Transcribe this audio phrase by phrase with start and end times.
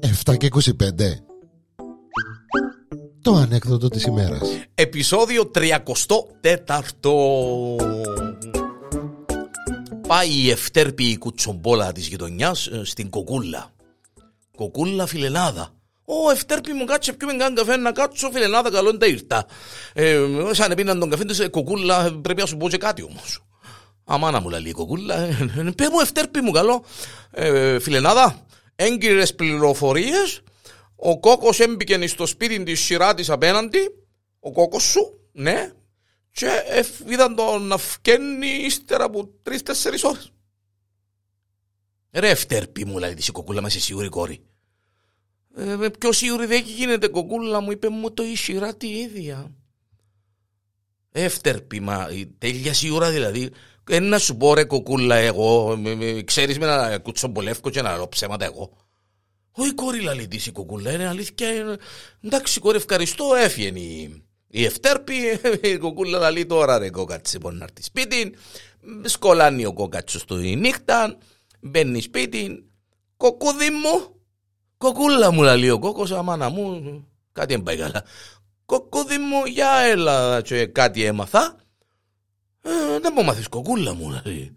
[0.00, 0.60] Εφτά και 25
[3.22, 4.48] Το ανέκδοτο της ημέρας.
[4.74, 5.78] Επισόδιο 34
[10.08, 13.72] Πάει η ευτέρπη κουτσομπόλα της γειτονιάς ε, στην κοκούλα.
[14.56, 15.70] Κοκούλα φιλενάδα.
[16.04, 19.46] Ω, ευτέρπη μου κάτσε πιούμε καν καφέ να κάτσω φιλενάδα καλό είναι τα ήρθα.
[19.92, 23.40] Ε, σαν επίναν τον καφέ της ε, κοκούλα πρέπει να σου πω και κάτι όμως.
[24.08, 25.14] Αμάνα μου λέει η κοκούλα.
[25.14, 26.84] ε, ε, Πέ μου ευτέρπη μου καλό.
[27.30, 30.40] Ε, φιλενάδα, έγκυρες πληροφορίες.
[30.96, 33.78] Ο κόκος έμπηκε στο σπίτι της σειρά της απέναντι.
[34.40, 35.72] Ο κόκος σου, ναι.
[36.30, 40.32] Και ε, είδαν τον να φκένει ύστερα από τρεις-τέσσερις ώρες.
[42.10, 44.40] Ρε ευτέρπη μου λέει της η κοκούλα μας, είσαι σίγουρη κόρη.
[45.56, 49.50] Ε, με πιο σίγουρη δεν γίνεται κοκούλα μου, είπε μου το η σειρά τη ίδια.
[51.18, 53.50] Εύτερπη, μα η τέλεια σίγουρα δηλαδή.
[53.90, 57.94] Ε, να σου πω ρε κοκούλα εγώ, με- με- ξέρεις με να κουτσομπολεύκω και να
[57.96, 58.76] λέω ψέματα εγώ.
[59.50, 61.54] Όχι κόρη λαλή της η κοκούλα, είναι αλήθεια.
[61.54, 61.76] είναι-
[62.24, 65.14] Εντάξει κόρη ευχαριστώ, έφυγε η, η ευτέρπη,
[65.72, 68.34] η κοκούλα λαλή τώρα ρε κόκατσε μπορεί να έρθει σπίτι.
[69.04, 71.16] Σκολάνει ο κόκατσος του η νύχτα,
[71.60, 72.64] μπαίνει σπίτι.
[73.16, 74.14] Κοκούδι μου,
[74.78, 78.04] Κοκούλα μου λέει ο κόκκος, αμάνα μου, κάτι δεν πάει καλά.
[78.66, 81.56] Κοκκούδι μου, για έλα και κάτι έμαθα.
[82.62, 84.56] Ε, δεν μου μάθεις κοκούλα μου, λέει.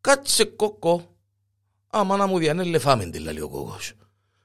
[0.00, 1.16] Κάτσε κόκκο.
[1.90, 3.92] Αμάνα μου διανέλε φάμε τη λέει ο κόκκος.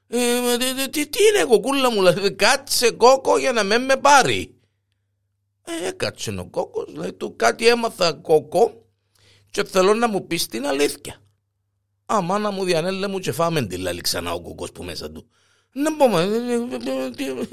[0.06, 3.96] Ε, τι, τι- τι, τι είναι κοκούλα μου, λέει, κάτσε κόκκο για να με με
[3.96, 4.54] πάρει.
[5.86, 8.86] Ε, κάτσε ο κόκκος, λέει του κάτι έμαθα κόκκο
[9.50, 11.22] και θέλω να μου πεις την αλήθεια.
[12.06, 15.28] Αμάνα μου διανέλε μου και φάμε τη λάλη ξανά ο κουκός που μέσα του.
[15.72, 16.54] Να πω, μα, ε, ε,
[17.04, 17.46] ε, τι-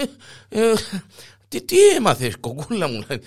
[0.49, 0.73] ε,
[1.47, 3.05] τι, τι έμαθες κοκούλα μου.
[3.09, 3.21] λέει.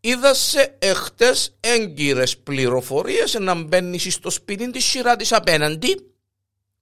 [0.00, 6.14] Είδα σε εχθές έγκυρες πληροφορίες να μπαίνεις στο σπίτι της σειρά της απέναντι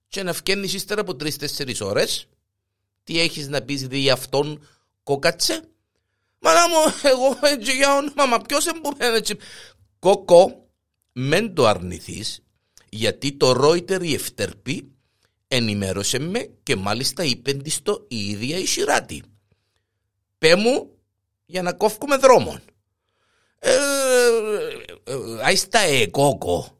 [0.07, 2.27] και να φκένεις ύστερα από τρεις-τέσσερις ώρες.
[3.03, 4.67] Τι έχεις να πεις δι' αυτόν
[5.03, 5.61] κόκατσε;
[6.39, 9.35] Μάνα μου, εγώ έτσι για όνομα, μα ποιος εμπορεί έτσι.
[9.99, 10.69] Κόκο,
[11.11, 12.39] μεν το αρνηθείς,
[12.89, 14.91] γιατί το Ρόιτερ η Ευτέρπη
[15.51, 19.23] ενημέρωσε με και μάλιστα είπε της το η ίδια η Σιράτη.
[20.37, 20.89] Πέ μου
[21.45, 22.61] για να κόφκουμε δρόμον.
[23.59, 26.77] Ε, ε, ε, άιστα ε, κόκο.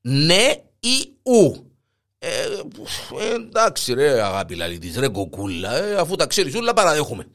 [0.00, 1.70] Ναι ή ου.
[2.18, 2.42] Ε,
[3.20, 7.26] ε, εντάξει ρε αγάπη λαλή της, ρε κοκούλα, ε, αφού τα ξέρεις όλα παραδέχομαι.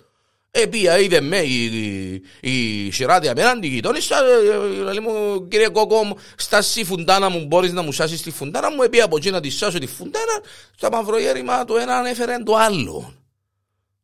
[0.51, 1.63] Επία είδε με η,
[2.41, 7.29] η, η Σιράτη απέναντι η γειτόνισσα, ε, ε, λέει μου κύριε Κόκο μου, στάσει φουντάνα
[7.29, 9.87] μου μπορείς να μου σάσεις τη φουντάνα μου, επία από εκεί να τη σάσω τη
[9.87, 10.41] φουντάνα,
[10.75, 13.13] στο μαυρογέρημα το ένα ανέφερε το άλλο.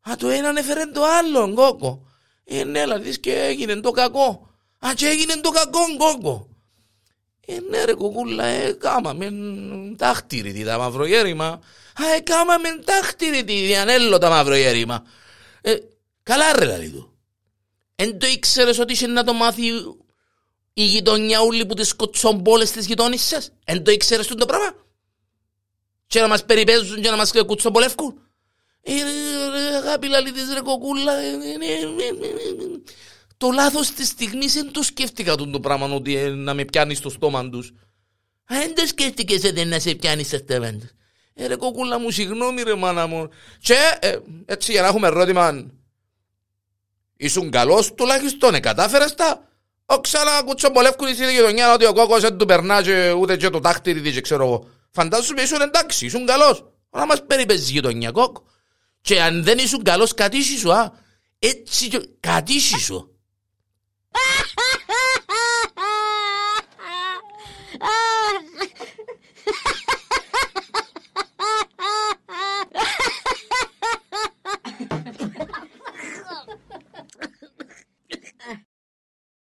[0.10, 2.08] Α, το ένα ανέφερε το άλλο, Κόκο.
[2.44, 4.50] Ε, ναι, λαλείς και έγινε το κακό.
[4.80, 6.50] Α, και έγινε το κακό, Κόκο.
[7.46, 9.32] Ε, ναι ρε κοκούλα, ε, κάμαμε
[9.98, 11.48] τάχτηρη τα μαυρογέρημα.
[11.96, 15.04] Α, ε, κάμαμε τάχτηρη τη διανέλω τα μαυρογέρημα.
[15.62, 15.76] Ε,
[16.26, 17.18] καλά ρε λαλή του.
[17.96, 19.64] Εν το ήξερες ότι είχε να το μάθει
[20.74, 23.52] η γειτονιά ούλη που τις κοτσομπόλες της γειτόνισσας.
[23.66, 24.76] Εν το ήξερες το πράγμα;
[26.08, 28.20] Και να μας περιπέζουν και να μας κουτσομπολεύκουν.
[28.82, 28.94] Ε,
[29.52, 31.14] ρε, αγάπη λαλή της ρε κοκούλα.
[31.14, 32.28] ε, ε, ε, ε, ε,
[32.64, 32.82] ε,
[33.38, 36.98] Το λάθος της στιγμής δεν το σκέφτηκα τον το πράγμα ότι ε, να με πιάνεις
[36.98, 37.68] στο στόμα τους.
[38.54, 40.90] Α, δεν το σκέφτηκες ε, να σε πιάνεις στο στόμα τους.
[41.34, 43.30] Ε, ρε κοκούλα μου, συγγνώμη ρε μάνα μου.
[43.60, 45.66] Και ε, έτσι για να έχουμε ερώτημα.
[47.18, 49.48] Ήσουν καλός τουλάχιστον, ε, κατάφερες τα.
[49.86, 53.60] Ο ξανά κουτσομπολεύκουν στην γειτονιά ότι ο κόκκος δεν του περνά και ούτε και το
[53.60, 54.70] τάχτηρι της, ξέρω εγώ.
[54.92, 56.66] Φαντάζομαι ήσουν εντάξει, ήσουν καλός.
[56.90, 58.44] Να μας περιπέζεις γειτονιά κόκκο.
[59.02, 60.92] Και αν δεν ήσουν καλός κατήσι σου, α.
[61.40, 63.10] Έτσι και κατήσι σου.